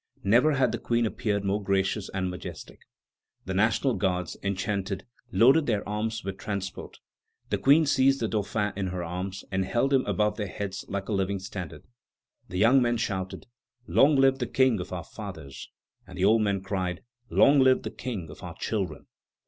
Never 0.23 0.53
had 0.53 0.71
the 0.71 0.79
Queen 0.79 1.05
appeared 1.05 1.43
more 1.43 1.61
gracious 1.61 2.09
and 2.09 2.27
majestic. 2.31 2.79
The 3.45 3.53
National 3.53 3.93
Guards, 3.93 4.35
enchanted, 4.41 5.05
loaded 5.31 5.67
their 5.67 5.87
arms 5.87 6.23
with 6.23 6.39
transport. 6.39 6.97
The 7.51 7.59
Queen 7.59 7.85
seized 7.85 8.19
the 8.19 8.27
Dauphin 8.27 8.73
in 8.75 8.87
her 8.87 9.03
arms 9.03 9.43
and 9.51 9.63
held 9.63 9.93
him 9.93 10.03
above 10.07 10.37
their 10.37 10.47
heads 10.47 10.83
like 10.87 11.07
a 11.07 11.13
living 11.13 11.37
standard. 11.37 11.83
The 12.49 12.57
young 12.57 12.81
men 12.81 12.97
shouted: 12.97 13.45
"Long 13.85 14.15
live 14.15 14.39
the 14.39 14.47
Kings 14.47 14.81
of 14.81 14.91
our 14.91 15.03
fathers!" 15.03 15.69
And 16.07 16.17
the 16.17 16.25
old 16.25 16.41
men 16.41 16.61
cried: 16.63 17.03
"Long 17.29 17.59
live 17.59 17.83
the 17.83 17.91
King 17.91 18.31
of 18.31 18.41
our 18.41 18.55
children!" 18.55 19.05